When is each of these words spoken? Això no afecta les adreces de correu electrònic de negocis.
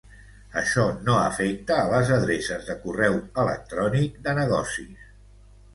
Això 0.61 0.85
no 1.09 1.17
afecta 1.25 1.77
les 1.91 2.11
adreces 2.17 2.67
de 2.71 2.79
correu 2.87 3.21
electrònic 3.45 4.21
de 4.29 4.37
negocis. 4.45 5.11